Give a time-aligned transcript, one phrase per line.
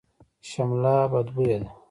[0.49, 1.67] شمله بدبویه ده.